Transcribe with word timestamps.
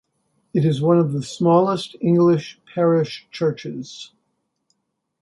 It 0.51 0.65
is 0.65 0.81
one 0.81 0.97
of 0.97 1.13
the 1.13 1.21
smallest 1.21 1.95
English 2.01 2.59
parish 2.73 3.27
churches. 3.29 4.13